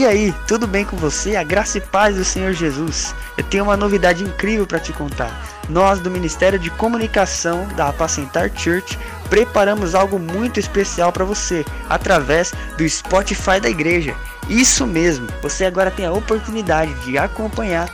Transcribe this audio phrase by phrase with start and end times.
[0.00, 1.36] E aí, tudo bem com você?
[1.36, 3.14] A graça e paz do Senhor Jesus.
[3.36, 5.30] Eu tenho uma novidade incrível para te contar.
[5.68, 12.54] Nós do Ministério de Comunicação da Apacentar Church preparamos algo muito especial para você através
[12.78, 14.16] do Spotify da igreja.
[14.48, 17.86] Isso mesmo, você agora tem a oportunidade de acompanhar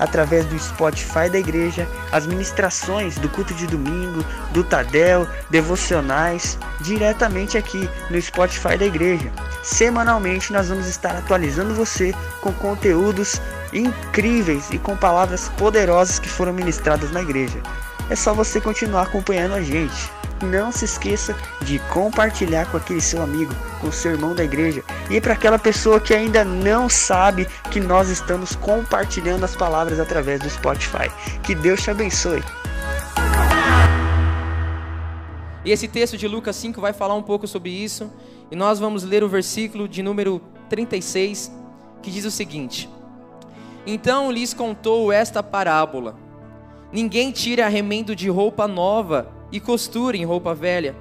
[0.00, 7.56] através do Spotify da igreja as ministrações do culto de domingo, do Tadel, devocionais, diretamente
[7.56, 9.30] aqui no Spotify da igreja.
[9.62, 13.40] Semanalmente nós vamos estar atualizando você com conteúdos
[13.72, 17.60] incríveis e com palavras poderosas que foram ministradas na igreja.
[18.08, 20.10] É só você continuar acompanhando a gente
[20.42, 25.20] não se esqueça de compartilhar com aquele seu amigo, com seu irmão da igreja e
[25.20, 30.50] para aquela pessoa que ainda não sabe que nós estamos compartilhando as palavras através do
[30.50, 31.10] Spotify.
[31.42, 32.42] Que Deus te abençoe.
[35.64, 38.10] E esse texto de Lucas 5 vai falar um pouco sobre isso,
[38.50, 41.52] e nós vamos ler o versículo de número 36,
[42.02, 42.88] que diz o seguinte:
[43.86, 46.16] Então lhes contou esta parábola:
[46.90, 50.94] Ninguém tira remendo de roupa nova e costure em roupa velha.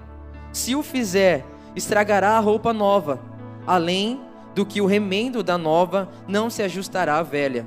[0.52, 3.20] Se o fizer, estragará a roupa nova,
[3.66, 4.20] além
[4.56, 7.66] do que o remendo da nova não se ajustará à velha.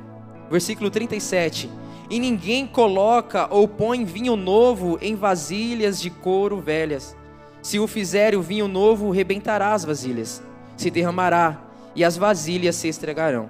[0.50, 1.70] Versículo 37.
[2.10, 7.16] E ninguém coloca ou põe vinho novo em vasilhas de couro velhas.
[7.62, 10.42] Se o fizer, o vinho novo rebentará as vasilhas,
[10.76, 11.62] se derramará,
[11.94, 13.48] e as vasilhas se estragarão.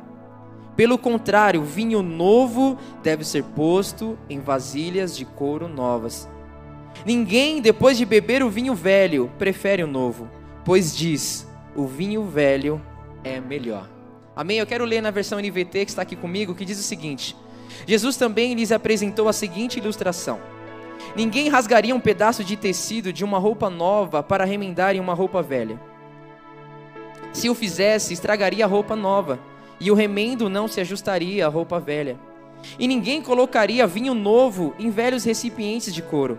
[0.77, 6.29] Pelo contrário, vinho novo deve ser posto em vasilhas de couro novas.
[7.05, 10.29] Ninguém, depois de beber o vinho velho, prefere o novo,
[10.65, 12.81] pois diz: o vinho velho
[13.25, 13.89] é melhor.
[14.37, 14.59] Amém?
[14.59, 17.37] Eu quero ler na versão NVT que está aqui comigo, que diz o seguinte:
[17.87, 20.39] Jesus também lhes apresentou a seguinte ilustração:
[21.17, 25.43] Ninguém rasgaria um pedaço de tecido de uma roupa nova para remendar em uma roupa
[25.43, 25.81] velha.
[27.33, 29.41] Se o fizesse, estragaria a roupa nova,
[29.81, 32.17] e o remendo não se ajustaria à roupa velha.
[32.79, 36.39] E ninguém colocaria vinho novo em velhos recipientes de couro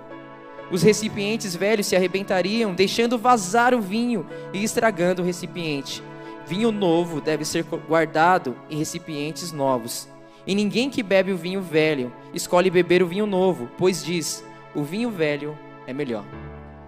[0.73, 6.01] os recipientes velhos se arrebentariam, deixando vazar o vinho e estragando o recipiente.
[6.47, 10.09] Vinho novo deve ser guardado em recipientes novos.
[10.47, 14.81] E ninguém que bebe o vinho velho escolhe beber o vinho novo, pois diz: o
[14.81, 16.25] vinho velho é melhor.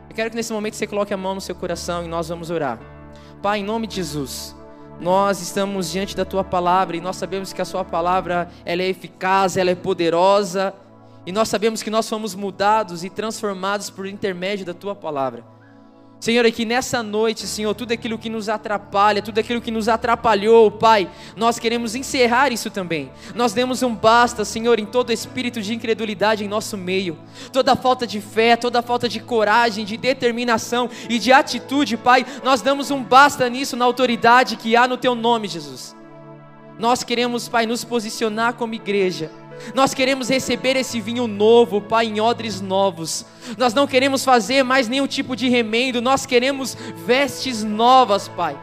[0.10, 2.50] Eu quero que nesse momento você coloque a mão no seu coração e nós vamos
[2.50, 2.80] orar.
[3.40, 4.56] Pai, em nome de Jesus,
[5.00, 8.88] nós estamos diante da tua palavra e nós sabemos que a sua palavra ela é
[8.88, 10.74] eficaz, ela é poderosa
[11.26, 15.56] e nós sabemos que nós fomos mudados e transformados por intermédio da tua palavra.
[16.20, 20.72] Senhor, aqui nessa noite, Senhor, tudo aquilo que nos atrapalha, tudo aquilo que nos atrapalhou,
[20.72, 23.12] Pai, nós queremos encerrar isso também.
[23.36, 27.20] Nós demos um basta, Senhor, em todo espírito de incredulidade em nosso meio,
[27.52, 32.62] toda falta de fé, toda falta de coragem, de determinação e de atitude, Pai, nós
[32.62, 35.96] damos um basta nisso na autoridade que há no Teu nome, Jesus.
[36.80, 39.30] Nós queremos, Pai, nos posicionar como igreja
[39.74, 43.26] nós queremos receber esse vinho novo, Pai, em odres novos.
[43.58, 48.58] Nós não queremos fazer mais nenhum tipo de remendo, nós queremos vestes novas, Pai.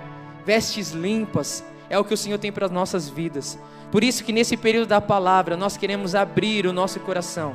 [0.45, 1.65] Vestes limpas.
[1.89, 3.59] É o que o Senhor tem para as nossas vidas.
[3.91, 7.55] Por isso que nesse período da palavra nós queremos abrir o nosso coração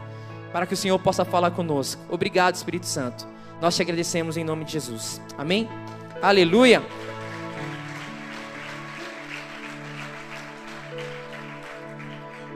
[0.54, 2.02] para que o Senhor possa falar conosco.
[2.10, 3.28] Obrigado, Espírito Santo.
[3.60, 5.20] Nós te agradecemos em nome de Jesus.
[5.38, 5.68] Amém?
[6.22, 6.84] Aleluia.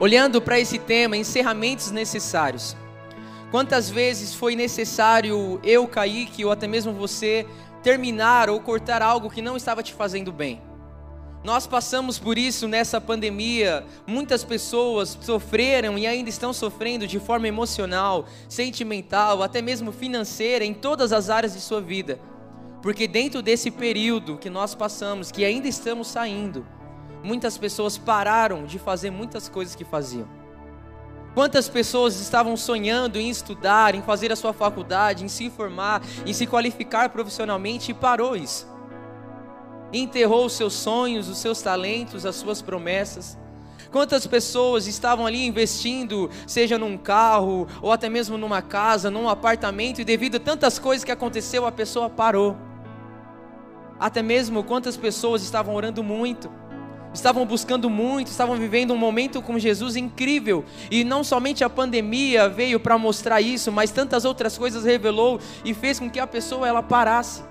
[0.02, 2.76] Olhando para esse tema, encerramentos necessários.
[3.52, 7.46] Quantas vezes foi necessário eu, Kaique, ou até mesmo você,
[7.84, 10.60] terminar ou cortar algo que não estava te fazendo bem?
[11.44, 13.86] Nós passamos por isso nessa pandemia.
[14.04, 20.74] Muitas pessoas sofreram e ainda estão sofrendo de forma emocional, sentimental, até mesmo financeira, em
[20.74, 22.18] todas as áreas de sua vida.
[22.82, 26.66] Porque dentro desse período que nós passamos, que ainda estamos saindo,
[27.22, 30.28] muitas pessoas pararam de fazer muitas coisas que faziam.
[31.34, 36.32] Quantas pessoas estavam sonhando em estudar, em fazer a sua faculdade, em se formar, em
[36.32, 38.70] se qualificar profissionalmente e parou isso.
[39.92, 43.38] Enterrou os seus sonhos, os seus talentos, as suas promessas.
[43.90, 50.00] Quantas pessoas estavam ali investindo, seja num carro, ou até mesmo numa casa, num apartamento,
[50.00, 52.56] e devido a tantas coisas que aconteceu, a pessoa parou.
[54.00, 56.50] Até mesmo quantas pessoas estavam orando muito,
[57.12, 60.64] estavam buscando muito, estavam vivendo um momento com Jesus incrível.
[60.90, 65.74] E não somente a pandemia veio para mostrar isso, mas tantas outras coisas revelou e
[65.74, 67.42] fez com que a pessoa ela parasse.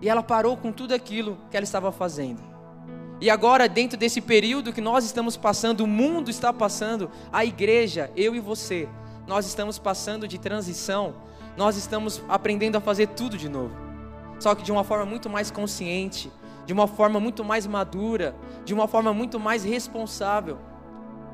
[0.00, 2.42] E ela parou com tudo aquilo que ela estava fazendo.
[3.20, 8.10] E agora, dentro desse período que nós estamos passando, o mundo está passando, a igreja,
[8.16, 8.88] eu e você,
[9.26, 11.14] nós estamos passando de transição,
[11.56, 13.74] nós estamos aprendendo a fazer tudo de novo.
[14.38, 16.30] Só que de uma forma muito mais consciente,
[16.66, 18.34] de uma forma muito mais madura,
[18.64, 20.58] de uma forma muito mais responsável.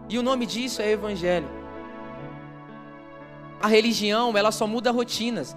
[0.09, 1.49] E o nome disso é Evangelho.
[3.63, 5.57] A religião, ela só muda rotinas,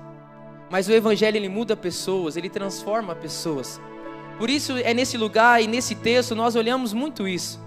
[0.70, 3.80] mas o Evangelho ele muda pessoas, ele transforma pessoas.
[4.38, 7.62] Por isso é nesse lugar e nesse texto nós olhamos muito isso.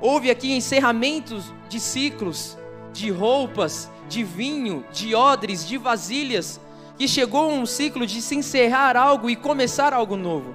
[0.00, 2.56] Houve aqui encerramentos de ciclos,
[2.92, 6.60] de roupas, de vinho, de odres, de vasilhas,
[6.96, 10.54] que chegou um ciclo de se encerrar algo e começar algo novo.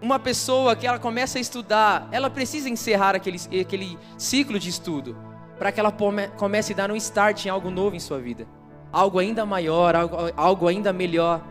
[0.00, 5.16] Uma pessoa que ela começa a estudar, ela precisa encerrar aquele, aquele ciclo de estudo
[5.58, 5.94] para que ela
[6.36, 8.46] comece a dar um start em algo novo em sua vida,
[8.92, 11.42] algo ainda maior, algo, algo ainda melhor.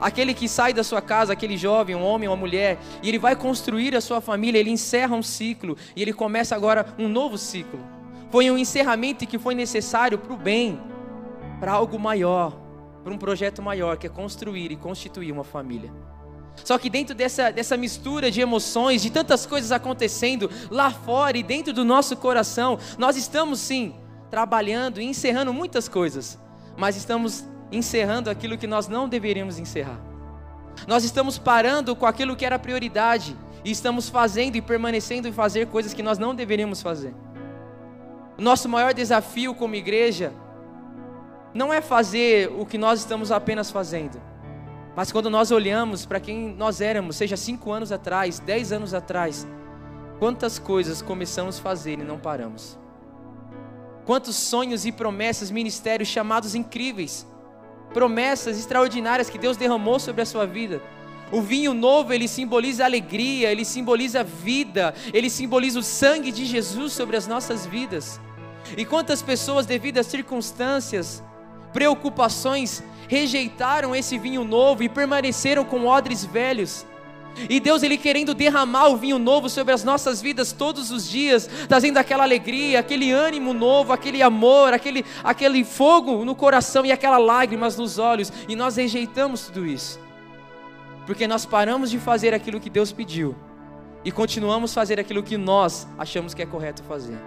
[0.00, 3.36] Aquele que sai da sua casa, aquele jovem, um homem, uma mulher, e ele vai
[3.36, 7.78] construir a sua família, ele encerra um ciclo e ele começa agora um novo ciclo.
[8.30, 10.80] Foi um encerramento que foi necessário para o bem,
[11.60, 12.58] para algo maior,
[13.04, 15.92] para um projeto maior, que é construir e constituir uma família.
[16.64, 21.42] Só que dentro dessa, dessa mistura de emoções, de tantas coisas acontecendo lá fora e
[21.42, 23.94] dentro do nosso coração, nós estamos sim
[24.30, 26.38] trabalhando e encerrando muitas coisas,
[26.76, 30.00] mas estamos encerrando aquilo que nós não deveríamos encerrar.
[30.86, 35.66] Nós estamos parando com aquilo que era prioridade e estamos fazendo e permanecendo em fazer
[35.66, 37.14] coisas que nós não deveríamos fazer.
[38.38, 40.32] Nosso maior desafio como igreja
[41.52, 44.20] não é fazer o que nós estamos apenas fazendo,
[44.96, 49.46] mas quando nós olhamos para quem nós éramos, seja cinco anos atrás, dez anos atrás,
[50.18, 52.78] quantas coisas começamos a fazer e não paramos.
[54.04, 57.26] Quantos sonhos e promessas, ministérios chamados incríveis,
[57.94, 60.82] promessas extraordinárias que Deus derramou sobre a sua vida.
[61.32, 66.92] O vinho novo, ele simboliza alegria, ele simboliza vida, ele simboliza o sangue de Jesus
[66.92, 68.20] sobre as nossas vidas.
[68.76, 71.22] E quantas pessoas, devido às circunstâncias,
[71.72, 76.86] preocupações, rejeitaram esse vinho novo e permaneceram com odres velhos.
[77.48, 81.48] E Deus ele querendo derramar o vinho novo sobre as nossas vidas todos os dias,
[81.68, 87.24] trazendo aquela alegria, aquele ânimo novo, aquele amor, aquele, aquele fogo no coração e aquelas
[87.24, 88.32] lágrimas nos olhos.
[88.48, 89.98] E nós rejeitamos tudo isso.
[91.06, 93.34] Porque nós paramos de fazer aquilo que Deus pediu
[94.04, 97.18] e continuamos fazer aquilo que nós achamos que é correto fazer.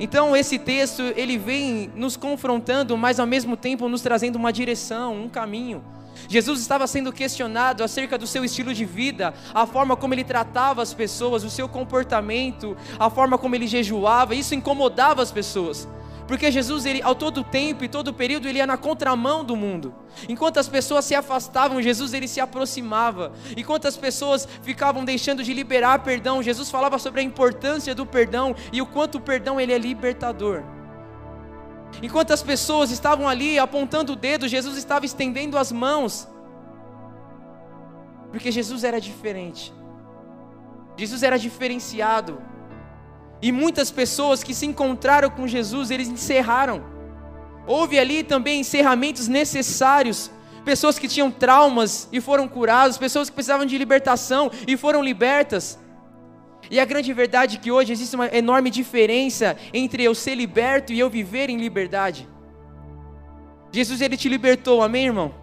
[0.00, 5.14] Então esse texto ele vem nos confrontando, mas ao mesmo tempo nos trazendo uma direção,
[5.14, 5.82] um caminho.
[6.28, 10.82] Jesus estava sendo questionado acerca do seu estilo de vida, a forma como ele tratava
[10.82, 15.86] as pessoas, o seu comportamento, a forma como ele jejuava, isso incomodava as pessoas.
[16.28, 19.94] Porque Jesus, ele, ao todo tempo e todo período, ele ia na contramão do mundo.
[20.28, 23.32] Enquanto as pessoas se afastavam, Jesus ele se aproximava.
[23.56, 28.54] Enquanto as pessoas ficavam deixando de liberar perdão, Jesus falava sobre a importância do perdão
[28.70, 30.62] e o quanto o perdão ele é libertador.
[32.02, 36.28] Enquanto as pessoas estavam ali apontando o dedo, Jesus estava estendendo as mãos.
[38.30, 39.72] Porque Jesus era diferente.
[40.94, 42.38] Jesus era diferenciado.
[43.40, 46.82] E muitas pessoas que se encontraram com Jesus, eles encerraram.
[47.66, 50.30] Houve ali também encerramentos necessários.
[50.64, 55.78] Pessoas que tinham traumas e foram curadas, pessoas que precisavam de libertação e foram libertas.
[56.70, 60.92] E a grande verdade é que hoje existe uma enorme diferença entre eu ser liberto
[60.92, 62.28] e eu viver em liberdade.
[63.70, 65.34] Jesus ele te libertou, amém, irmão?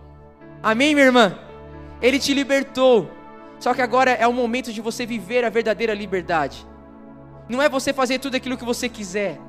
[0.62, 1.38] Amém, minha irmã?
[2.02, 3.10] Ele te libertou.
[3.60, 6.66] Só que agora é o momento de você viver a verdadeira liberdade.
[7.48, 9.40] Não é você fazer tudo aquilo que você quiser.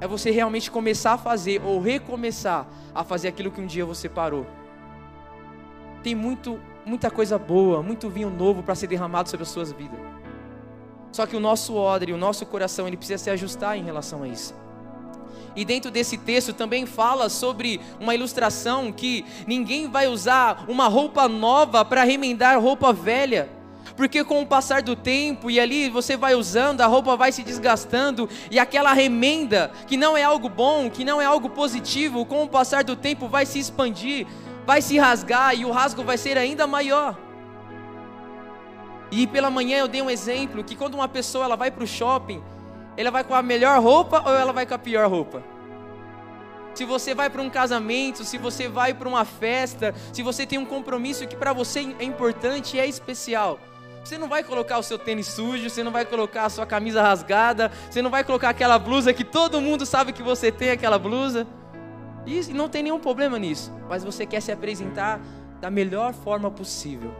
[0.00, 4.08] É você realmente começar a fazer ou recomeçar a fazer aquilo que um dia você
[4.08, 4.46] parou.
[6.02, 9.98] Tem muito, muita coisa boa, muito vinho novo para ser derramado sobre as suas vidas.
[11.12, 14.28] Só que o nosso odre, o nosso coração, ele precisa se ajustar em relação a
[14.28, 14.54] isso.
[15.54, 21.28] E dentro desse texto também fala sobre uma ilustração que ninguém vai usar uma roupa
[21.28, 23.48] nova para remendar roupa velha
[23.96, 27.42] porque com o passar do tempo e ali você vai usando, a roupa vai se
[27.42, 32.42] desgastando e aquela remenda, que não é algo bom, que não é algo positivo, com
[32.42, 34.26] o passar do tempo vai se expandir,
[34.66, 37.16] vai se rasgar e o rasgo vai ser ainda maior.
[39.10, 41.86] E pela manhã eu dei um exemplo que quando uma pessoa ela vai para o
[41.86, 42.42] shopping,
[42.96, 45.42] ela vai com a melhor roupa ou ela vai com a pior roupa?
[46.74, 50.58] Se você vai para um casamento, se você vai para uma festa, se você tem
[50.58, 53.60] um compromisso que para você é importante e é especial,
[54.04, 57.02] você não vai colocar o seu tênis sujo, você não vai colocar a sua camisa
[57.02, 60.98] rasgada, você não vai colocar aquela blusa que todo mundo sabe que você tem aquela
[60.98, 61.46] blusa.
[62.26, 65.20] E não tem nenhum problema nisso, mas você quer se apresentar
[65.60, 67.14] da melhor forma possível.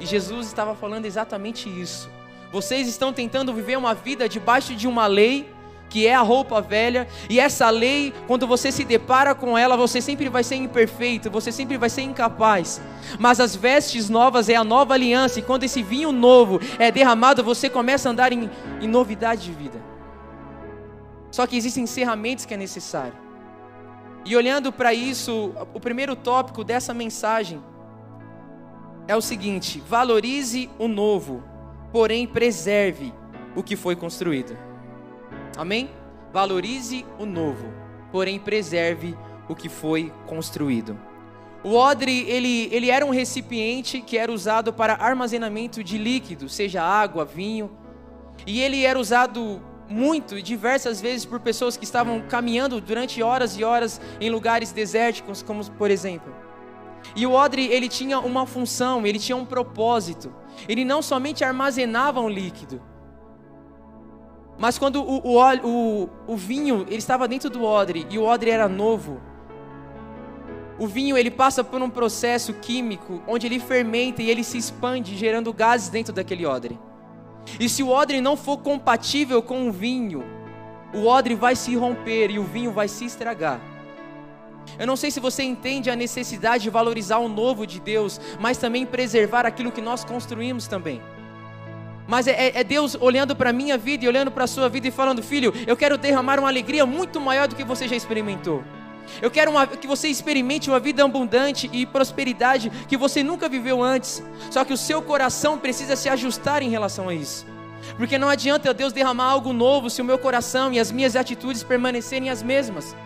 [0.00, 2.08] E Jesus estava falando exatamente isso.
[2.52, 5.48] Vocês estão tentando viver uma vida debaixo de uma lei,
[5.88, 10.00] que é a roupa velha, e essa lei, quando você se depara com ela, você
[10.00, 12.80] sempre vai ser imperfeito, você sempre vai ser incapaz.
[13.18, 17.42] Mas as vestes novas é a nova aliança, e quando esse vinho novo é derramado,
[17.42, 19.80] você começa a andar em, em novidade de vida.
[21.30, 23.14] Só que existem encerramentos que é necessário.
[24.24, 27.62] E olhando para isso, o primeiro tópico dessa mensagem
[29.06, 31.42] é o seguinte: valorize o novo,
[31.92, 33.12] porém preserve
[33.56, 34.67] o que foi construído.
[35.58, 35.90] Amém?
[36.32, 37.66] Valorize o novo,
[38.12, 39.16] porém preserve
[39.48, 40.96] o que foi construído.
[41.64, 46.80] O odre, ele, ele era um recipiente que era usado para armazenamento de líquido, seja
[46.80, 47.76] água, vinho.
[48.46, 53.64] E ele era usado muito, diversas vezes, por pessoas que estavam caminhando durante horas e
[53.64, 56.32] horas em lugares desérticos, como por exemplo.
[57.16, 60.32] E o odre, ele tinha uma função, ele tinha um propósito.
[60.68, 62.80] Ele não somente armazenava um líquido,
[64.58, 68.50] mas quando o, o, o, o vinho ele estava dentro do odre e o odre
[68.50, 69.20] era novo,
[70.78, 75.16] o vinho ele passa por um processo químico onde ele fermenta e ele se expande,
[75.16, 76.78] gerando gases dentro daquele odre.
[77.58, 80.24] E se o odre não for compatível com o vinho,
[80.92, 83.60] o odre vai se romper e o vinho vai se estragar.
[84.78, 88.58] Eu não sei se você entende a necessidade de valorizar o novo de Deus, mas
[88.58, 91.00] também preservar aquilo que nós construímos também.
[92.08, 94.66] Mas é, é, é Deus olhando para a minha vida e olhando para a sua
[94.68, 97.94] vida e falando: Filho, eu quero derramar uma alegria muito maior do que você já
[97.94, 98.64] experimentou.
[99.22, 103.82] Eu quero uma, que você experimente uma vida abundante e prosperidade que você nunca viveu
[103.82, 104.22] antes.
[104.50, 107.46] Só que o seu coração precisa se ajustar em relação a isso.
[107.96, 111.62] Porque não adianta Deus derramar algo novo se o meu coração e as minhas atitudes
[111.62, 112.96] permanecerem as mesmas.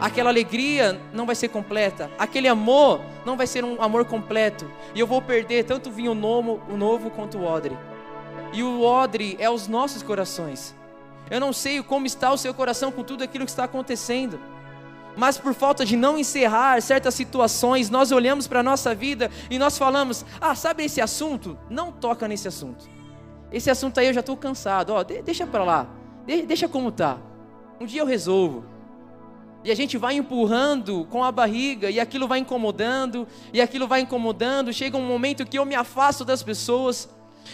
[0.00, 4.98] Aquela alegria não vai ser completa, aquele amor não vai ser um amor completo, e
[4.98, 7.76] eu vou perder tanto o vinho novo, o novo quanto o odre.
[8.54, 10.74] E o odre é os nossos corações.
[11.28, 14.38] Eu não sei como está o seu coração com tudo aquilo que está acontecendo.
[15.16, 19.58] Mas por falta de não encerrar certas situações, nós olhamos para a nossa vida e
[19.58, 21.58] nós falamos: Ah, sabe esse assunto?
[21.68, 22.88] Não toca nesse assunto.
[23.52, 24.90] Esse assunto aí eu já estou cansado.
[24.90, 25.86] Ó, deixa para lá.
[26.46, 27.18] deixa como tá.
[27.80, 28.64] Um dia eu resolvo.
[29.64, 34.00] E a gente vai empurrando com a barriga, e aquilo vai incomodando, e aquilo vai
[34.00, 34.72] incomodando.
[34.72, 37.08] Chega um momento que eu me afasto das pessoas.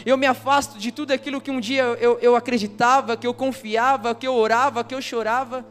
[0.04, 4.14] Eu me afasto de tudo aquilo que um dia eu, eu acreditava, que eu confiava,
[4.14, 5.64] que eu orava, que eu chorava.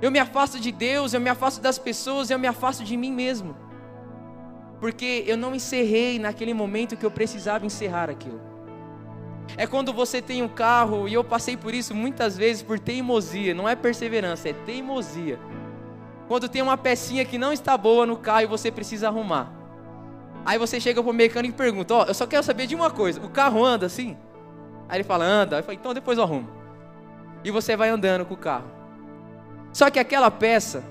[0.00, 3.12] Eu me afasto de Deus, eu me afasto das pessoas, eu me afasto de mim
[3.12, 3.56] mesmo.
[4.80, 8.40] Porque eu não encerrei naquele momento que eu precisava encerrar aquilo.
[9.56, 13.54] É quando você tem um carro, e eu passei por isso muitas vezes por teimosia,
[13.54, 15.38] não é perseverança, é teimosia.
[16.26, 19.52] Quando tem uma pecinha que não está boa no carro e você precisa arrumar.
[20.44, 22.90] Aí você chega pro mecânico e pergunta: Ó, oh, eu só quero saber de uma
[22.90, 24.16] coisa: o carro anda assim?
[24.88, 25.58] Aí ele fala: anda.
[25.58, 26.48] Eu falo: então depois eu arrumo.
[27.42, 28.70] E você vai andando com o carro.
[29.72, 30.84] Só que aquela peça,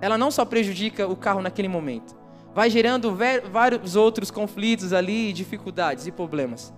[0.00, 2.14] ela não só prejudica o carro naquele momento,
[2.54, 3.16] vai gerando
[3.50, 6.72] vários outros conflitos ali, dificuldades e problemas.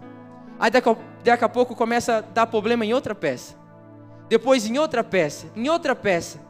[0.59, 3.57] Aí daqui a pouco começa a dar problema em outra peça.
[4.29, 6.41] Depois em outra peça, em outra peça.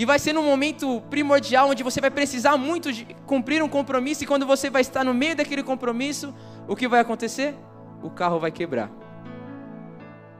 [0.00, 4.24] E vai ser num momento primordial onde você vai precisar muito de cumprir um compromisso
[4.24, 6.34] e quando você vai estar no meio daquele compromisso,
[6.66, 7.54] o que vai acontecer?
[8.02, 8.90] O carro vai quebrar.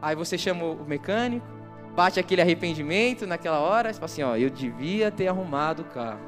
[0.01, 1.47] Aí você chama o mecânico,
[1.95, 6.21] bate aquele arrependimento naquela hora, e fala assim, ó, eu devia ter arrumado o carro.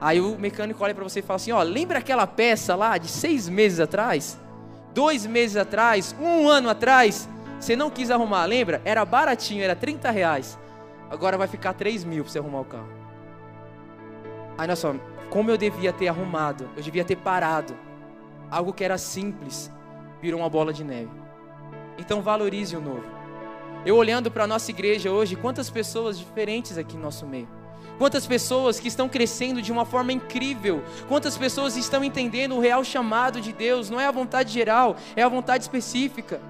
[0.00, 3.08] Aí o mecânico olha para você e fala assim, ó, lembra aquela peça lá de
[3.08, 4.40] seis meses atrás?
[4.94, 6.16] Dois meses atrás?
[6.18, 7.28] Um ano atrás?
[7.60, 8.80] Você não quis arrumar, lembra?
[8.82, 10.63] Era baratinho, era 30 reais.
[11.14, 12.88] Agora vai ficar 3 mil para você arrumar o carro.
[14.58, 17.72] Aí nós falamos, como eu devia ter arrumado, eu devia ter parado.
[18.50, 19.70] Algo que era simples,
[20.20, 21.12] virou uma bola de neve.
[21.96, 23.04] Então valorize o novo.
[23.86, 27.48] Eu olhando para a nossa igreja hoje, quantas pessoas diferentes aqui no nosso meio.
[27.96, 30.82] Quantas pessoas que estão crescendo de uma forma incrível.
[31.06, 33.88] Quantas pessoas estão entendendo o real chamado de Deus.
[33.88, 36.40] Não é a vontade geral, é a vontade específica.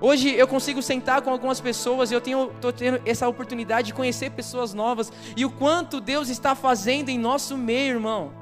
[0.00, 4.30] Hoje eu consigo sentar com algumas pessoas eu tenho tô tendo essa oportunidade de conhecer
[4.30, 5.12] pessoas novas.
[5.36, 8.32] E o quanto Deus está fazendo em nosso meio, irmão.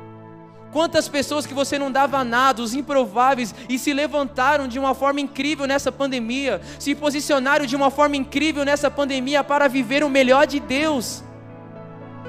[0.73, 5.21] Quantas pessoas que você não dava nada, os improváveis, e se levantaram de uma forma
[5.21, 10.47] incrível nessa pandemia, se posicionaram de uma forma incrível nessa pandemia para viver o melhor
[10.47, 11.23] de Deus,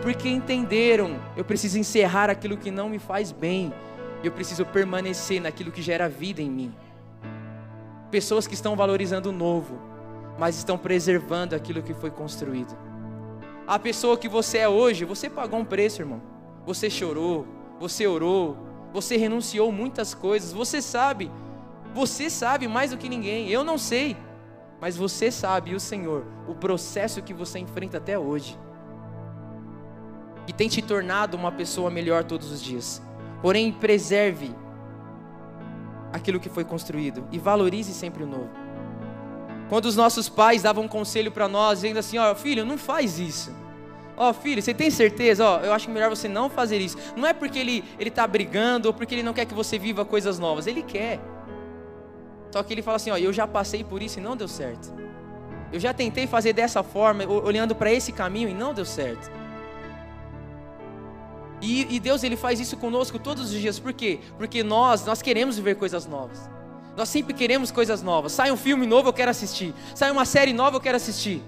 [0.01, 3.73] porque entenderam: eu preciso encerrar aquilo que não me faz bem,
[4.21, 6.73] eu preciso permanecer naquilo que gera vida em mim
[8.13, 9.73] pessoas que estão valorizando o novo,
[10.37, 12.77] mas estão preservando aquilo que foi construído.
[13.65, 16.21] A pessoa que você é hoje, você pagou um preço, irmão.
[16.63, 17.47] Você chorou,
[17.79, 18.55] você orou,
[18.93, 20.53] você renunciou muitas coisas.
[20.53, 21.31] Você sabe,
[21.91, 23.49] você sabe mais do que ninguém.
[23.49, 24.15] Eu não sei.
[24.79, 28.59] Mas você sabe, e o Senhor, o processo que você enfrenta até hoje.
[30.45, 33.01] Que tem te tornado uma pessoa melhor todos os dias.
[33.41, 34.53] Porém, preserve
[36.13, 38.49] aquilo que foi construído e valorize sempre o novo.
[39.67, 42.77] Quando os nossos pais davam um conselho para nós, dizendo assim: Ó, oh, filho, não
[42.77, 43.51] faz isso.
[44.15, 45.43] Ó, oh, filho, você tem certeza?
[45.43, 46.95] Ó, oh, eu acho melhor você não fazer isso.
[47.17, 50.05] Não é porque ele ele está brigando ou porque ele não quer que você viva
[50.05, 50.67] coisas novas.
[50.67, 51.19] Ele quer.
[52.51, 54.93] Só que ele fala assim: ó, eu já passei por isso e não deu certo.
[55.71, 59.31] Eu já tentei fazer dessa forma, olhando para esse caminho e não deu certo.
[61.63, 63.79] E, e, Deus ele faz isso conosco todos os dias.
[63.79, 64.19] Por quê?
[64.37, 66.49] Porque nós nós queremos viver coisas novas.
[66.97, 68.33] Nós sempre queremos coisas novas.
[68.33, 69.73] Sai um filme novo, eu quero assistir.
[69.95, 71.41] Sai uma série nova, eu quero assistir.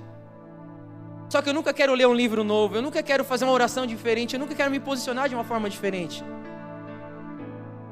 [1.29, 3.85] Só que eu nunca quero ler um livro novo, eu nunca quero fazer uma oração
[3.85, 6.23] diferente, eu nunca quero me posicionar de uma forma diferente.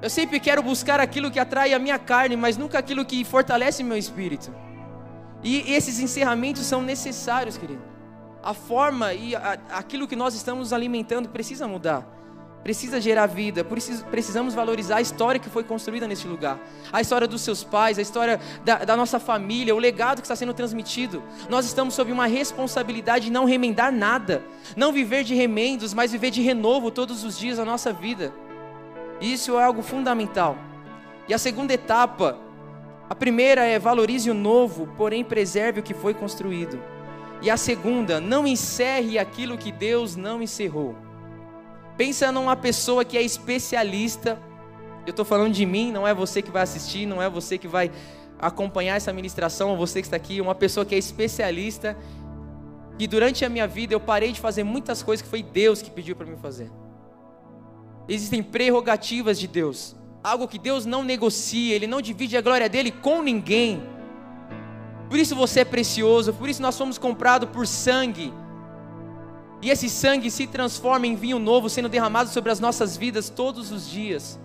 [0.02, 3.84] Eu sempre quero buscar aquilo que atrai a minha carne, mas nunca aquilo que fortalece
[3.84, 4.54] meu espírito.
[5.44, 7.93] E esses encerramentos são necessários, querido.
[8.44, 12.06] A forma e a, aquilo que nós estamos alimentando precisa mudar.
[12.64, 13.66] Precisa gerar vida,
[14.10, 16.58] precisamos valorizar a história que foi construída nesse lugar.
[16.94, 20.36] A história dos seus pais, a história da, da nossa família, o legado que está
[20.36, 21.22] sendo transmitido.
[21.50, 24.42] Nós estamos sob uma responsabilidade de não remendar nada.
[24.78, 28.34] Não viver de remendos, mas viver de renovo todos os dias da nossa vida.
[29.20, 30.58] Isso é algo fundamental.
[31.28, 32.38] E a segunda etapa,
[33.10, 36.93] a primeira é valorize o novo, porém preserve o que foi construído.
[37.44, 40.96] E a segunda, não encerre aquilo que Deus não encerrou.
[41.98, 44.40] Pensa numa pessoa que é especialista.
[45.06, 47.68] Eu estou falando de mim, não é você que vai assistir, não é você que
[47.68, 47.92] vai
[48.40, 51.98] acompanhar essa ministração, você que está aqui, uma pessoa que é especialista.
[52.98, 55.92] E durante a minha vida eu parei de fazer muitas coisas que foi Deus que
[55.92, 56.72] pediu para mim fazer.
[58.08, 62.90] Existem prerrogativas de Deus, algo que Deus não negocia, Ele não divide a glória dele
[62.90, 63.84] com ninguém.
[65.14, 68.34] Por isso você é precioso, por isso nós somos comprados por sangue.
[69.62, 73.72] E esse sangue se transforma em vinho novo, sendo derramado sobre as nossas vidas todos
[73.72, 74.40] os dias.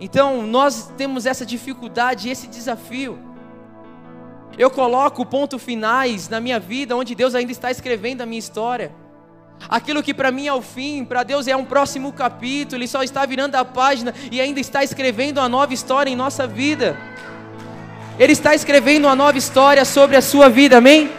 [0.00, 3.20] Então, nós temos essa dificuldade, esse desafio.
[4.58, 8.92] Eu coloco ponto finais na minha vida, onde Deus ainda está escrevendo a minha história.
[9.68, 13.04] Aquilo que para mim é o fim, para Deus é um próximo capítulo, Ele só
[13.04, 16.96] está virando a página e ainda está escrevendo uma nova história em nossa vida.
[18.18, 21.10] Ele está escrevendo uma nova história sobre a sua vida, amém?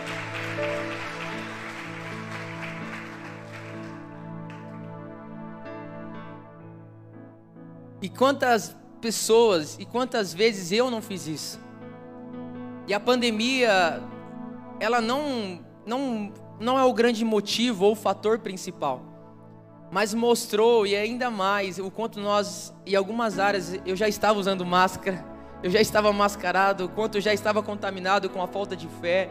[8.02, 11.60] E quantas pessoas e quantas vezes eu não fiz isso?
[12.88, 14.02] E a pandemia,
[14.80, 19.02] ela não, não não é o grande motivo ou o fator principal,
[19.92, 24.66] mas mostrou e ainda mais o quanto nós, em algumas áreas, eu já estava usando
[24.66, 25.24] máscara,
[25.64, 29.30] eu já estava mascarado, o quanto eu já estava contaminado com a falta de fé,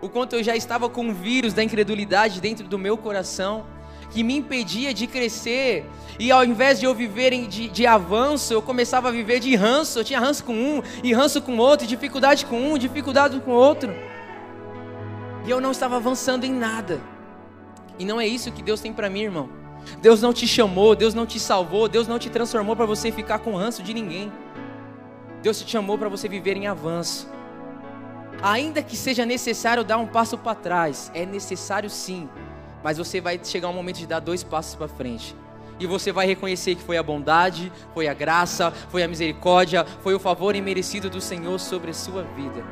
[0.00, 3.64] o quanto eu já estava com o vírus da incredulidade dentro do meu coração,
[4.10, 5.84] que me impedia de crescer,
[6.18, 9.98] e ao invés de eu viver de, de avanço, eu começava a viver de ranço,
[9.98, 13.94] eu tinha ranço com um, e ranço com outro, dificuldade com um, dificuldade com outro.
[15.46, 17.00] E eu não estava avançando em nada.
[17.98, 19.48] E não é isso que Deus tem para mim, irmão.
[20.00, 23.38] Deus não te chamou, Deus não te salvou, Deus não te transformou para você ficar
[23.38, 24.32] com ranço de ninguém.
[25.42, 27.28] Deus te chamou para você viver em avanço.
[28.42, 32.28] Ainda que seja necessário dar um passo para trás, é necessário sim,
[32.82, 35.34] mas você vai chegar um momento de dar dois passos para frente.
[35.80, 40.14] E você vai reconhecer que foi a bondade, foi a graça, foi a misericórdia, foi
[40.14, 42.64] o favor imerecido do Senhor sobre a sua vida.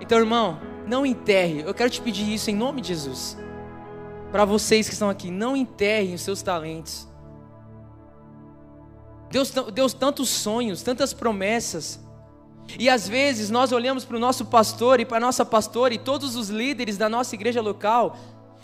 [0.00, 1.62] Então, irmão, não enterre.
[1.66, 3.36] Eu quero te pedir isso em nome de Jesus.
[4.30, 7.08] Para vocês que estão aqui, não enterrem os seus talentos.
[9.30, 12.00] Deus deu tantos sonhos, tantas promessas.
[12.78, 15.98] E às vezes nós olhamos para o nosso pastor e para a nossa pastora e
[15.98, 18.16] todos os líderes da nossa igreja local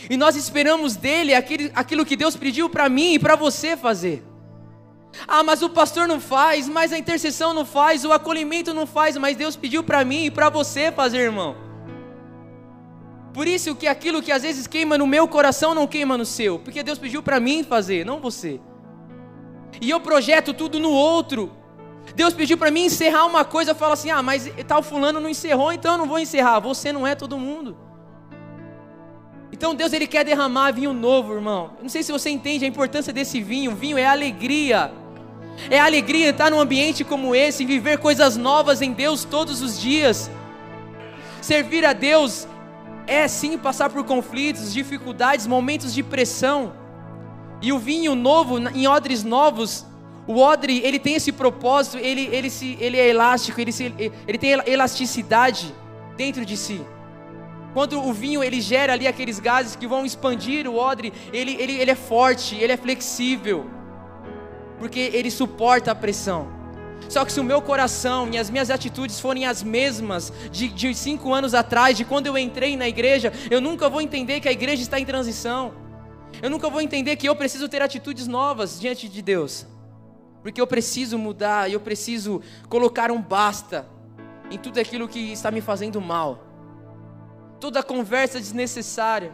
[0.09, 4.23] e nós esperamos dele aquilo, aquilo que Deus pediu para mim e para você fazer.
[5.27, 9.15] Ah, mas o pastor não faz, mas a intercessão não faz, o acolhimento não faz,
[9.15, 11.55] mas Deus pediu para mim e para você fazer, irmão.
[13.31, 16.59] Por isso que aquilo que às vezes queima no meu coração não queima no seu,
[16.59, 18.59] porque Deus pediu para mim fazer, não você.
[19.81, 21.51] E eu projeto tudo no outro.
[22.15, 25.29] Deus pediu para mim encerrar uma coisa, eu falo assim: "Ah, mas tal fulano não
[25.29, 26.59] encerrou, então eu não vou encerrar".
[26.59, 27.77] Você não é todo mundo.
[29.51, 31.71] Então Deus ele quer derramar vinho novo, irmão.
[31.81, 33.75] Não sei se você entende a importância desse vinho.
[33.75, 34.91] Vinho é alegria.
[35.69, 40.29] É alegria estar num ambiente como esse, viver coisas novas em Deus todos os dias.
[41.41, 42.47] Servir a Deus
[43.05, 46.73] é sim passar por conflitos, dificuldades, momentos de pressão.
[47.63, 49.85] E o vinho novo, em odres novos,
[50.27, 53.85] o odre, ele tem esse propósito, ele, ele, se, ele é elástico, ele, se,
[54.27, 55.73] ele tem elasticidade.
[56.15, 56.81] dentro de si.
[57.73, 61.73] Quando o vinho ele gera ali aqueles gases que vão expandir o odre, ele, ele,
[61.73, 63.65] ele é forte, ele é flexível,
[64.77, 66.47] porque ele suporta a pressão.
[67.09, 70.93] Só que se o meu coração e as minhas atitudes forem as mesmas de, de
[70.93, 74.51] cinco anos atrás, de quando eu entrei na igreja, eu nunca vou entender que a
[74.51, 75.82] igreja está em transição.
[76.41, 79.65] Eu nunca vou entender que eu preciso ter atitudes novas diante de Deus.
[80.41, 83.87] Porque eu preciso mudar, eu preciso colocar um basta
[84.51, 86.53] em tudo aquilo que está me fazendo mal
[87.63, 89.31] toda conversa desnecessária,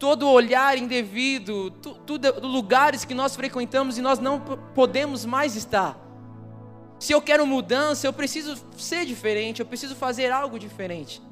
[0.00, 4.40] todo olhar indevido, tu, tudo lugares que nós frequentamos e nós não
[4.74, 5.96] podemos mais estar.
[6.98, 11.22] Se eu quero mudança, eu preciso ser diferente, eu preciso fazer algo diferente.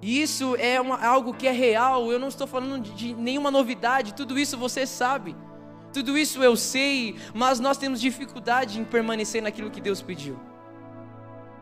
[0.00, 4.14] E isso é uma, algo que é real, eu não estou falando de, nenhuma novidade,
[4.14, 5.36] tudo isso você sabe.
[5.92, 10.38] Tudo isso eu sei, mas nós temos dificuldade em permanecer naquilo que Deus pediu.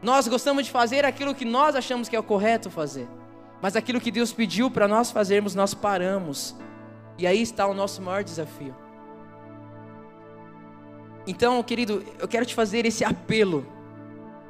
[0.03, 3.09] Nós gostamos de fazer aquilo que nós achamos que é o correto fazer.
[3.63, 6.55] Mas aquilo que Deus pediu para nós fazermos, nós paramos.
[7.17, 8.77] E aí está o nosso maior desafio.
[11.27, 13.67] Então, querido, eu quero te fazer esse apelo.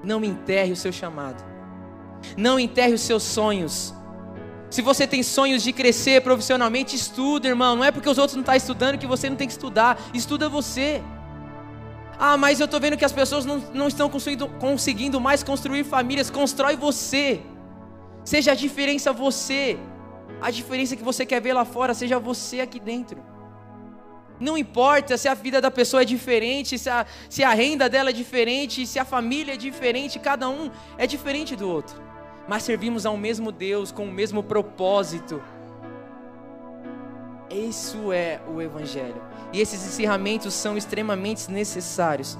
[0.02, 1.55] Não enterre o seu chamado.
[2.36, 3.94] Não enterre os seus sonhos.
[4.70, 7.76] Se você tem sonhos de crescer profissionalmente, estuda, irmão.
[7.76, 9.98] Não é porque os outros não estão tá estudando que você não tem que estudar.
[10.12, 11.02] Estuda você.
[12.18, 14.10] Ah, mas eu estou vendo que as pessoas não, não estão
[14.58, 16.30] conseguindo, mais construir famílias.
[16.30, 17.40] Constrói você.
[18.24, 19.78] Seja a diferença você.
[20.40, 23.22] A diferença que você quer ver lá fora, seja você aqui dentro.
[24.38, 28.10] Não importa se a vida da pessoa é diferente, se a, se a renda dela
[28.10, 32.05] é diferente, se a família é diferente, cada um é diferente do outro.
[32.48, 35.42] Mas servimos ao mesmo Deus, com o mesmo propósito.
[37.50, 39.20] Isso é o Evangelho.
[39.52, 42.38] E esses encerramentos são extremamente necessários.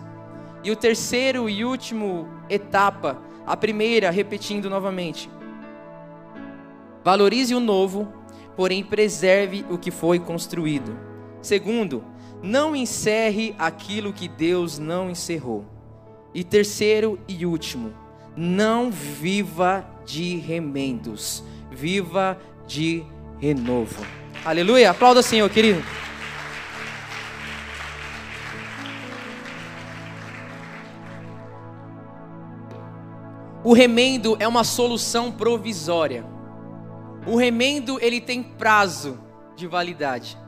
[0.63, 5.31] E o terceiro e último etapa, a primeira, repetindo novamente,
[7.07, 8.13] Valorize o novo,
[8.57, 10.99] porém preserve o que foi construído.
[11.41, 12.05] Segundo,
[12.43, 15.65] não encerre aquilo que Deus não encerrou.
[16.35, 17.95] E terceiro e último,
[18.37, 23.05] não viva de remendos, viva de
[23.39, 24.05] renovo.
[24.45, 24.91] Aleluia!
[24.91, 25.83] Aplauda o Senhor, querido.
[33.65, 36.25] O remendo é uma solução provisória.
[37.27, 39.19] O remendo ele tem prazo
[39.57, 40.39] de validade.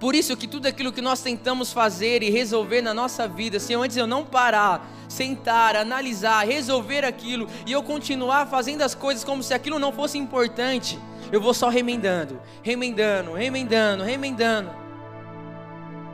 [0.00, 3.74] Por isso que tudo aquilo que nós tentamos fazer e resolver na nossa vida, se
[3.74, 9.42] antes eu não parar, sentar, analisar, resolver aquilo e eu continuar fazendo as coisas como
[9.42, 10.98] se aquilo não fosse importante,
[11.32, 14.70] eu vou só remendando, remendando, remendando, remendando.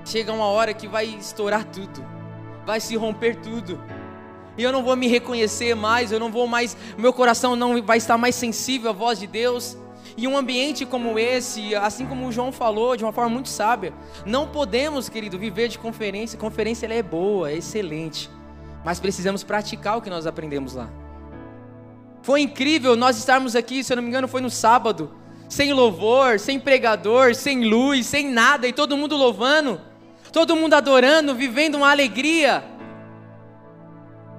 [0.06, 2.04] Chega uma hora que vai estourar tudo,
[2.64, 3.78] vai se romper tudo
[4.56, 7.98] e eu não vou me reconhecer mais, eu não vou mais, meu coração não vai
[7.98, 9.76] estar mais sensível à voz de Deus.
[10.16, 13.92] E um ambiente como esse, assim como o João falou, de uma forma muito sábia,
[14.24, 16.38] não podemos, querido, viver de conferência.
[16.38, 18.30] Conferência é boa, é excelente,
[18.84, 20.88] mas precisamos praticar o que nós aprendemos lá.
[22.22, 25.12] Foi incrível nós estarmos aqui, se eu não me engano, foi no sábado,
[25.48, 29.80] sem louvor, sem pregador, sem luz, sem nada, e todo mundo louvando,
[30.32, 32.64] todo mundo adorando, vivendo uma alegria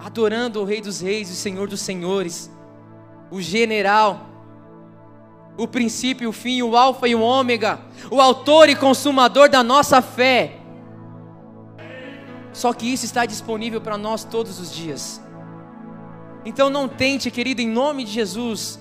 [0.05, 2.51] adorando o Rei dos Reis, o Senhor dos Senhores,
[3.31, 4.29] o general,
[5.57, 7.79] o princípio, o fim, o Alfa e o Ômega,
[8.11, 10.57] o autor e consumador da nossa fé.
[12.51, 15.21] Só que isso está disponível para nós todos os dias.
[16.45, 18.79] Então não tente, querido, em nome de Jesus,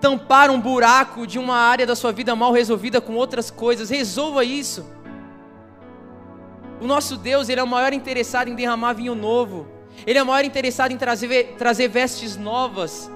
[0.00, 3.90] tampar um buraco de uma área da sua vida mal resolvida com outras coisas.
[3.90, 4.86] Resolva isso.
[6.80, 9.66] O nosso Deus, ele é o maior interessado em derramar vinho novo.
[10.06, 13.10] Ele é o maior interessado em trazer, trazer vestes novas.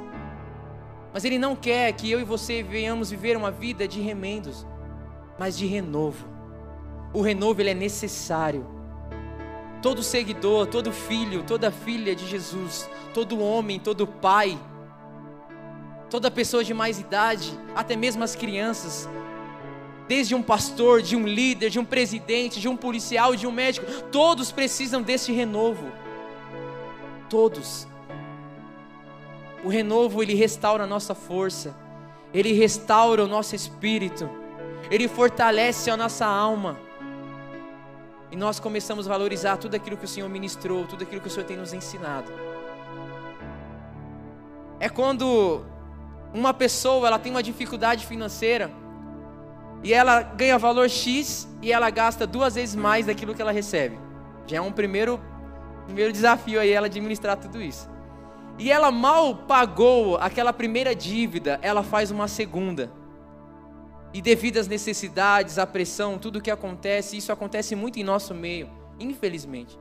[1.16, 4.66] Mas Ele não quer que eu e você venhamos viver uma vida de remendos,
[5.38, 6.28] mas de renovo.
[7.10, 8.66] O renovo ele é necessário.
[9.80, 14.58] Todo seguidor, todo filho, toda filha de Jesus, todo homem, todo pai,
[16.10, 19.08] toda pessoa de mais idade, até mesmo as crianças,
[20.06, 23.90] desde um pastor, de um líder, de um presidente, de um policial, de um médico,
[24.12, 25.90] todos precisam desse renovo
[27.30, 27.88] todos.
[29.64, 31.74] O renovo ele restaura a nossa força,
[32.32, 34.28] ele restaura o nosso espírito,
[34.90, 36.78] ele fortalece a nossa alma.
[38.30, 41.30] E nós começamos a valorizar tudo aquilo que o Senhor ministrou, tudo aquilo que o
[41.30, 42.30] Senhor tem nos ensinado.
[44.78, 45.64] É quando
[46.34, 48.70] uma pessoa ela tem uma dificuldade financeira
[49.82, 53.98] e ela ganha valor X e ela gasta duas vezes mais daquilo que ela recebe.
[54.46, 55.20] Já é um primeiro
[55.86, 57.88] Primeiro desafio aí ela administrar tudo isso.
[58.58, 62.90] E ela mal pagou aquela primeira dívida, ela faz uma segunda.
[64.14, 68.34] E devido às necessidades, à pressão, tudo o que acontece, isso acontece muito em nosso
[68.34, 69.78] meio, infelizmente.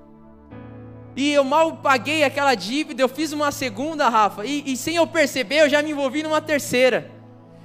[1.15, 5.07] E eu mal paguei aquela dívida, eu fiz uma segunda, Rafa, e, e sem eu
[5.07, 7.09] perceber, eu já me envolvi numa terceira.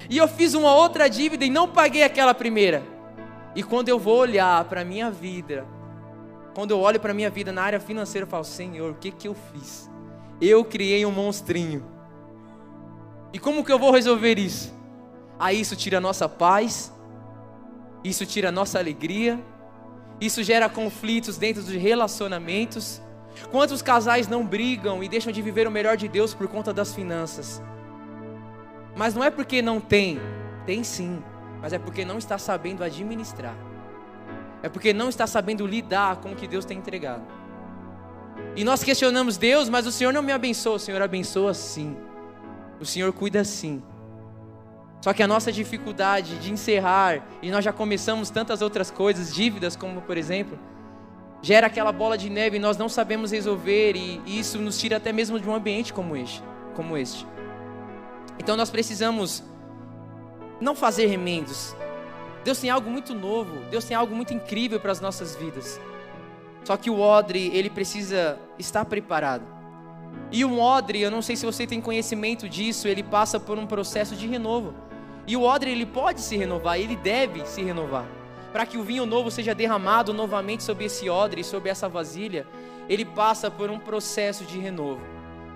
[0.09, 2.85] E eu fiz uma outra dívida e não paguei aquela primeira.
[3.57, 5.67] E quando eu vou olhar para a minha vida,
[6.55, 9.11] quando eu olho para a minha vida na área financeira, eu falo: Senhor, o que,
[9.11, 9.90] que eu fiz?
[10.41, 11.85] Eu criei um monstrinho.
[13.33, 14.75] E como que eu vou resolver isso?
[15.39, 16.93] Aí isso tira a nossa paz,
[18.03, 19.39] isso tira a nossa alegria,
[20.21, 23.01] isso gera conflitos dentro dos relacionamentos.
[23.51, 26.95] Quantos casais não brigam e deixam de viver o melhor de Deus por conta das
[26.95, 27.63] finanças?
[28.97, 30.21] Mas não é porque não tem,
[30.67, 31.23] tem sim,
[31.63, 33.57] mas é porque não está sabendo administrar.
[34.63, 37.40] É porque não está sabendo lidar com o que Deus tem entregado.
[38.57, 41.97] E nós questionamos Deus, mas o Senhor não me abençoa, o Senhor abençoa sim.
[42.81, 43.83] O Senhor cuida sim.
[45.01, 49.77] Só que a nossa dificuldade de encerrar, e nós já começamos tantas outras coisas, dívidas,
[49.77, 50.59] como por exemplo,
[51.41, 54.99] gera aquela bola de neve e nós não sabemos resolver, e, e isso nos tira
[54.99, 56.43] até mesmo de um ambiente como este.
[56.75, 57.27] Como este.
[58.39, 59.43] Então nós precisamos
[60.61, 61.75] não fazer remendos.
[62.45, 65.81] Deus tem algo muito novo, Deus tem algo muito incrível para as nossas vidas.
[66.65, 69.45] Só que o odre, ele precisa estar preparado.
[70.33, 73.67] E o odre, eu não sei se você tem conhecimento disso, ele passa por um
[73.67, 74.75] processo de renovo.
[75.27, 78.07] E o odre, ele pode se renovar, ele deve se renovar.
[78.53, 82.47] Para que o vinho novo seja derramado novamente sobre esse odre, sobre essa vasilha,
[82.89, 85.01] ele passa por um processo de renovo,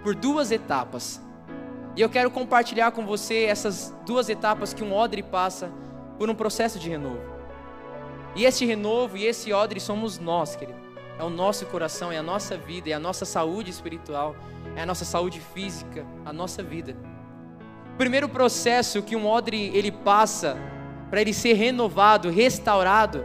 [0.02, 1.20] por duas etapas.
[1.96, 5.70] E eu quero compartilhar com você essas duas etapas que um odre passa
[6.18, 7.20] por um processo de renovo.
[8.36, 10.83] E esse renovo e esse odre somos nós, querido.
[11.18, 14.34] É o nosso coração, é a nossa vida, é a nossa saúde espiritual,
[14.74, 16.96] é a nossa saúde física, a nossa vida.
[17.94, 20.56] O primeiro processo que um odre ele passa
[21.10, 23.24] para ele ser renovado, restaurado,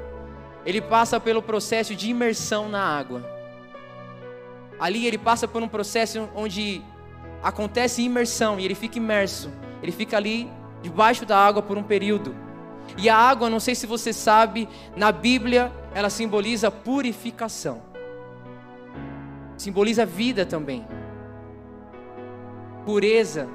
[0.65, 3.25] ele passa pelo processo de imersão na água.
[4.79, 6.81] Ali ele passa por um processo onde
[7.41, 9.51] acontece imersão e ele fica imerso.
[9.81, 10.49] Ele fica ali
[10.81, 12.35] debaixo da água por um período.
[12.97, 17.81] E a água, não sei se você sabe, na Bíblia ela simboliza purificação.
[19.57, 20.85] Simboliza vida também.
[22.85, 23.49] Pureza.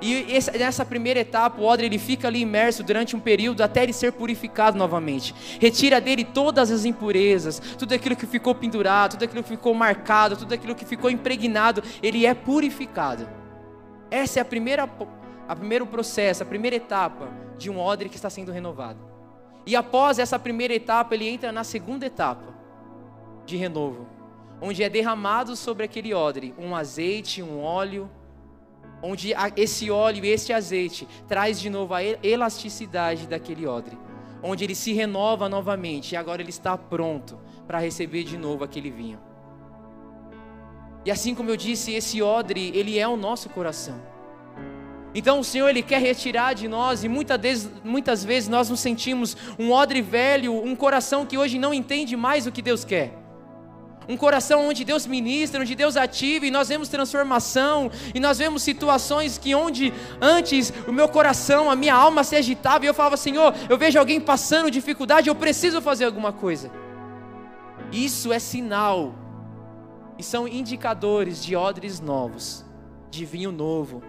[0.00, 0.26] E
[0.58, 4.12] nessa primeira etapa, o odre ele fica ali imerso durante um período até ele ser
[4.12, 5.34] purificado novamente.
[5.58, 10.36] Retira dele todas as impurezas, tudo aquilo que ficou pendurado, tudo aquilo que ficou marcado,
[10.36, 13.26] tudo aquilo que ficou impregnado, ele é purificado.
[14.10, 14.88] Essa é a primeira,
[15.48, 18.98] a primeiro processo, a primeira etapa de um odre que está sendo renovado.
[19.64, 22.54] E após essa primeira etapa, ele entra na segunda etapa
[23.44, 24.06] de renovo,
[24.60, 28.10] onde é derramado sobre aquele odre um azeite, um óleo
[29.02, 33.96] onde esse óleo esse azeite traz de novo a elasticidade daquele odre,
[34.42, 38.90] onde ele se renova novamente e agora ele está pronto para receber de novo aquele
[38.90, 39.20] vinho.
[41.04, 44.00] E assim como eu disse, esse odre, ele é o nosso coração.
[45.18, 48.80] Então o Senhor ele quer retirar de nós e muitas vezes, muitas vezes nós nos
[48.80, 53.14] sentimos um odre velho, um coração que hoje não entende mais o que Deus quer
[54.08, 58.62] um coração onde Deus ministra, onde Deus ativa, e nós vemos transformação, e nós vemos
[58.62, 63.16] situações que onde antes o meu coração, a minha alma se agitava, e eu falava,
[63.16, 66.70] Senhor, eu vejo alguém passando dificuldade, eu preciso fazer alguma coisa.
[67.90, 69.12] Isso é sinal,
[70.16, 72.64] e são indicadores de odres novos,
[73.10, 74.02] de vinho novo.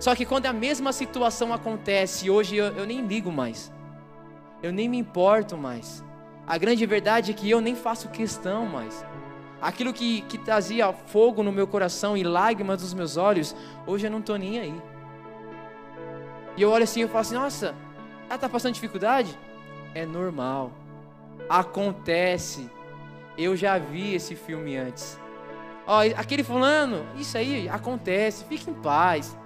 [0.00, 3.72] Só que quando a mesma situação acontece, hoje eu, eu nem ligo mais,
[4.62, 6.04] eu nem me importo mais.
[6.46, 9.04] A grande verdade é que eu nem faço questão mais.
[9.60, 13.54] Aquilo que, que trazia fogo no meu coração e lágrimas nos meus olhos,
[13.86, 14.82] hoje eu não estou nem aí.
[16.56, 17.74] E eu olho assim e falo assim: nossa,
[18.26, 19.38] ela está passando dificuldade?
[19.94, 20.72] É normal.
[21.48, 22.68] Acontece.
[23.36, 25.18] Eu já vi esse filme antes.
[25.86, 29.37] Ó, aquele fulano, isso aí acontece, fique em paz.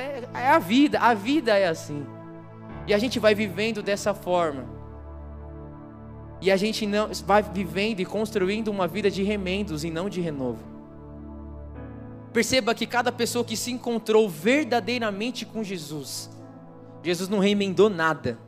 [0.00, 2.06] É, é a vida, a vida é assim.
[2.86, 4.64] E a gente vai vivendo dessa forma.
[6.40, 10.20] E a gente não vai vivendo e construindo uma vida de remendos e não de
[10.20, 10.62] renovo.
[12.32, 16.30] Perceba que cada pessoa que se encontrou verdadeiramente com Jesus,
[17.02, 18.38] Jesus não remendou nada,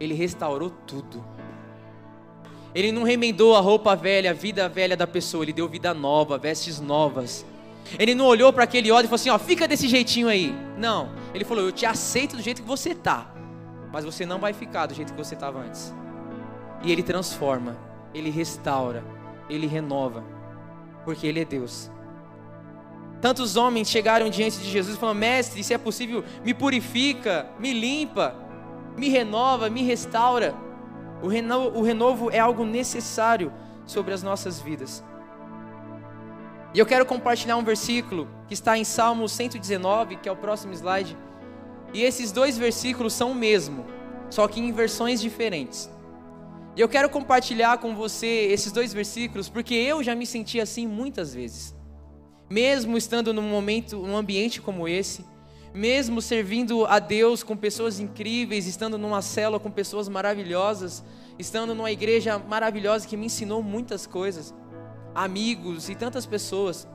[0.00, 1.24] ele restaurou tudo.
[2.74, 6.36] Ele não remendou a roupa velha, a vida velha da pessoa, ele deu vida nova,
[6.36, 7.46] vestes novas.
[7.98, 10.54] Ele não olhou para aquele ódio e falou assim: ó, fica desse jeitinho aí.
[10.76, 13.30] Não, ele falou: eu te aceito do jeito que você tá,
[13.92, 15.94] mas você não vai ficar do jeito que você estava antes.
[16.82, 17.76] E Ele transforma,
[18.12, 19.04] Ele restaura,
[19.48, 20.24] Ele renova,
[21.04, 21.90] porque Ele é Deus.
[23.20, 27.72] Tantos homens chegaram diante de Jesus e falaram: Mestre, se é possível, me purifica, me
[27.72, 28.34] limpa,
[28.96, 30.54] me renova, me restaura.
[31.22, 31.28] O
[31.78, 33.52] o renovo é algo necessário
[33.86, 35.02] sobre as nossas vidas.
[36.76, 40.74] E eu quero compartilhar um versículo que está em Salmo 119, que é o próximo
[40.74, 41.16] slide.
[41.94, 43.86] E esses dois versículos são o mesmo,
[44.28, 45.88] só que em versões diferentes.
[46.76, 50.86] E eu quero compartilhar com você esses dois versículos porque eu já me senti assim
[50.86, 51.74] muitas vezes.
[52.50, 55.24] Mesmo estando num momento, num ambiente como esse,
[55.72, 61.02] mesmo servindo a Deus com pessoas incríveis, estando numa célula com pessoas maravilhosas,
[61.38, 64.54] estando numa igreja maravilhosa que me ensinou muitas coisas,
[65.16, 66.86] amigos e tantas pessoas,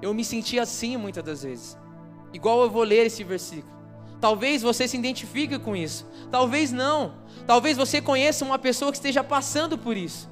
[0.00, 1.78] eu me senti assim muitas das vezes.
[2.32, 3.76] Igual eu vou ler esse versículo.
[4.18, 7.14] Talvez você se identifique com isso, talvez não.
[7.46, 10.30] Talvez você conheça uma pessoa que esteja passando por isso.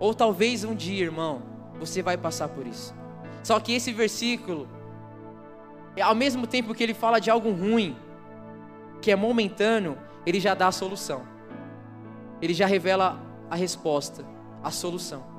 [0.00, 1.42] Ou talvez um dia, irmão,
[1.78, 2.92] você vai passar por isso.
[3.44, 4.68] Só que esse versículo,
[6.02, 7.96] ao mesmo tempo que ele fala de algo ruim,
[9.00, 11.22] que é momentâneo, ele já dá a solução.
[12.42, 14.24] Ele já revela a resposta,
[14.62, 15.37] a solução.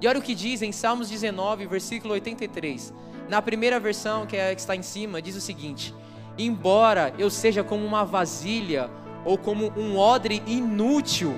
[0.00, 2.92] E olha o que diz em Salmos 19, versículo 83.
[3.28, 5.94] Na primeira versão, que, é, que está em cima, diz o seguinte:
[6.36, 8.90] Embora eu seja como uma vasilha
[9.24, 11.34] ou como um odre inútil,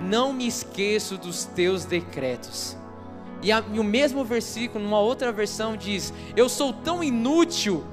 [0.00, 2.76] não me esqueço dos teus decretos.
[3.42, 7.84] E, a, e o mesmo versículo, numa outra versão, diz: Eu sou tão inútil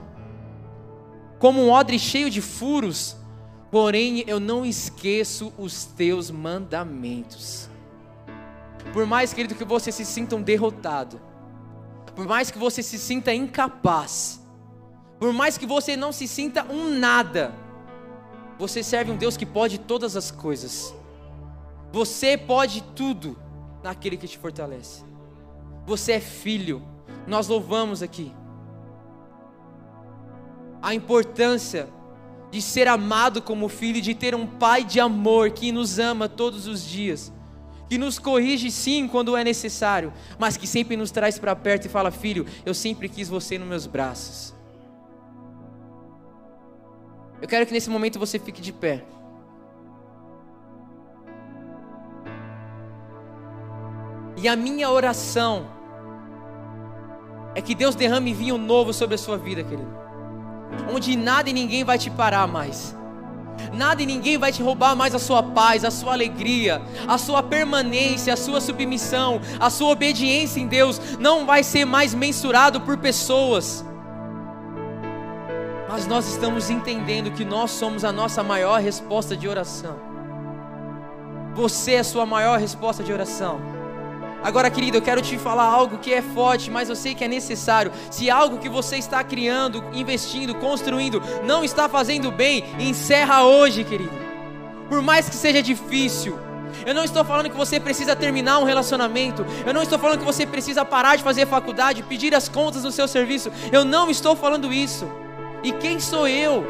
[1.39, 3.15] como um odre cheio de furos,
[3.69, 7.69] porém eu não esqueço os teus mandamentos.
[8.93, 11.19] Por mais, querido, que você se sinta um derrotado,
[12.15, 14.41] por mais que você se sinta incapaz,
[15.19, 17.54] por mais que você não se sinta um nada,
[18.58, 20.95] você serve um Deus que pode todas as coisas.
[21.91, 23.38] Você pode tudo
[23.84, 25.04] naquele que te fortalece.
[25.86, 26.82] Você é filho.
[27.28, 28.34] Nós louvamos aqui.
[30.82, 31.89] A importância
[32.52, 36.67] de ser amado como filho, de ter um pai de amor que nos ama todos
[36.67, 37.34] os dias,
[37.89, 41.89] que nos corrige sim quando é necessário, mas que sempre nos traz para perto e
[41.89, 44.54] fala: Filho, eu sempre quis você nos meus braços.
[47.41, 49.04] Eu quero que nesse momento você fique de pé.
[54.38, 55.67] E a minha oração
[57.54, 59.95] é que Deus derrame vinho novo sobre a sua vida, querido.
[60.93, 62.95] Onde nada e ninguém vai te parar mais.
[63.73, 67.43] Nada e ninguém vai te roubar mais a sua paz, a sua alegria, a sua
[67.43, 72.97] permanência, a sua submissão, a sua obediência em Deus não vai ser mais mensurado por
[72.97, 73.85] pessoas
[75.95, 79.95] mas nós estamos entendendo que nós somos a nossa maior resposta de oração.
[81.53, 83.61] Você é a sua maior resposta de oração.
[84.45, 87.27] Agora, querido, eu quero te falar algo que é forte, mas eu sei que é
[87.27, 87.91] necessário.
[88.12, 94.12] Se algo que você está criando, investindo, construindo, não está fazendo bem, encerra hoje, querido.
[94.88, 96.38] Por mais que seja difícil,
[96.86, 99.43] eu não estou falando que você precisa terminar um relacionamento.
[99.65, 102.91] Eu não estou falando que você precisa parar de fazer faculdade, pedir as contas do
[102.91, 103.51] seu serviço.
[103.71, 105.10] Eu não estou falando isso.
[105.63, 106.63] E quem sou eu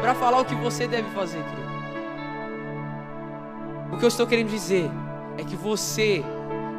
[0.00, 1.68] para falar o que você deve fazer, querido?
[3.92, 4.90] O que eu estou querendo dizer
[5.36, 6.24] é que você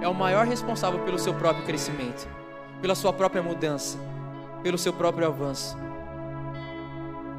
[0.01, 2.27] é o maior responsável pelo seu próprio crescimento,
[2.81, 3.97] pela sua própria mudança,
[4.63, 5.77] pelo seu próprio avanço.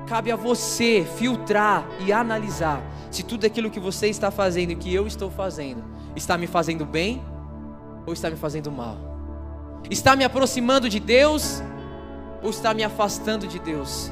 [0.06, 4.92] Cabe a você filtrar e analisar se tudo aquilo que você está fazendo e que
[4.92, 5.84] eu estou fazendo
[6.16, 7.22] está me fazendo bem
[8.06, 8.96] ou está me fazendo mal.
[9.90, 11.62] Está me aproximando de Deus
[12.42, 14.10] ou está me afastando de Deus?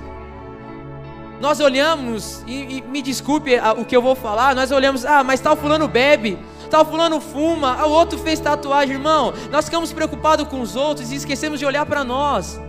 [1.40, 5.40] Nós olhamos, e, e me desculpe o que eu vou falar, nós olhamos, ah, mas
[5.40, 6.36] tal fulano bebe,
[6.68, 9.32] tal fulano fuma, o outro fez tatuagem, irmão.
[9.50, 12.60] Nós ficamos preocupados com os outros e esquecemos de olhar para nós.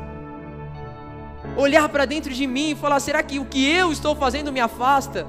[1.58, 4.60] Olhar para dentro de mim e falar: será que o que eu estou fazendo me
[4.60, 5.26] afasta?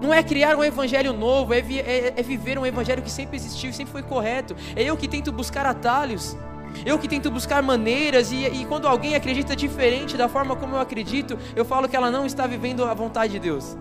[0.00, 3.36] Não é criar um evangelho novo, é, vi, é, é viver um evangelho que sempre
[3.36, 4.54] existiu, sempre foi correto.
[4.76, 6.36] É eu que tento buscar atalhos.
[6.84, 10.80] Eu que tento buscar maneiras, e, e, quando alguém acredita diferente da forma como eu
[10.80, 13.76] acredito, eu falo que ela não está vivendo a vontade de Deus.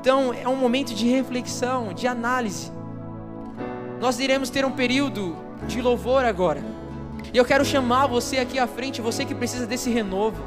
[0.00, 2.70] Então é um momento de reflexão, de análise.
[4.00, 6.62] Nós iremos ter um período de louvor agora.
[7.32, 10.40] E eu quero chamar você aqui à frente, você que precisa desse renovo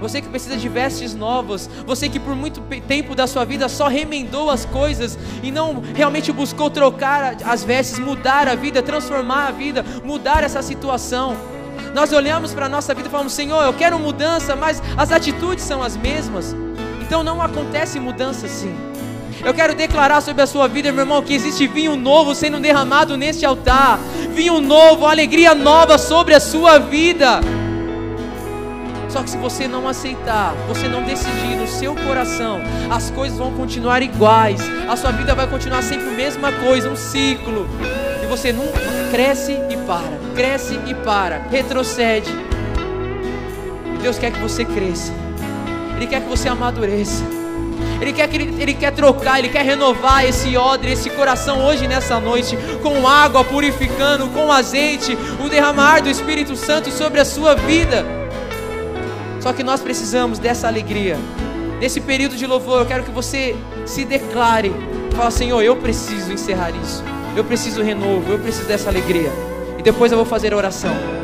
[0.00, 3.86] você que precisa de vestes novas, você que por muito tempo da sua vida só
[3.88, 9.50] remendou as coisas e não realmente buscou trocar as vestes, mudar a vida, transformar a
[9.50, 11.36] vida, mudar essa situação.
[11.94, 15.64] Nós olhamos para a nossa vida e falamos: Senhor, eu quero mudança, mas as atitudes
[15.64, 16.54] são as mesmas.
[17.00, 18.74] Então não acontece mudança assim.
[19.44, 23.16] Eu quero declarar sobre a sua vida, meu irmão, que existe vinho novo sendo derramado
[23.16, 23.98] neste altar.
[24.32, 27.40] Vinho novo, alegria nova sobre a sua vida.
[29.12, 33.52] Só que se você não aceitar, você não decidir no seu coração, as coisas vão
[33.52, 34.60] continuar iguais.
[34.88, 37.68] A sua vida vai continuar sempre a mesma coisa, um ciclo.
[38.22, 38.78] E você nunca
[39.10, 42.30] cresce e para, cresce e para, retrocede.
[44.00, 45.12] Deus quer que você cresça.
[45.96, 47.24] Ele quer que você amadureça.
[48.00, 51.86] Ele quer, que ele, ele quer trocar, Ele quer renovar esse odre, esse coração hoje
[51.86, 57.54] nessa noite, com água purificando, com azeite, o derramar do Espírito Santo sobre a sua
[57.54, 58.19] vida.
[59.40, 61.16] Só que nós precisamos dessa alegria.
[61.80, 64.72] Nesse período de louvor, eu quero que você se declare.
[65.16, 67.02] Fala, Senhor, eu preciso encerrar isso.
[67.34, 69.30] Eu preciso renovo, eu preciso dessa alegria.
[69.78, 71.19] E depois eu vou fazer a oração.